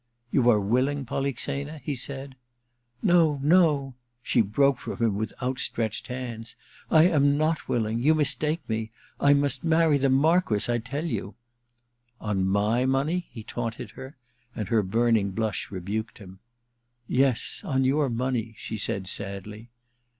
[0.19, 2.33] * You are willing, Polixena?' he said.
[2.69, 3.93] * No, no!'
[4.23, 6.55] She broke from him with out stretched hands.
[6.89, 7.99] *I am not willing.
[7.99, 8.89] You mistake me.
[9.19, 11.35] I must marry the Marquess, I tell you!
[12.19, 14.17] On my money?' he taunted her;
[14.55, 16.39] and her burning blush rebuked him.
[16.77, 19.69] * Yes, on your money,' she said sadly.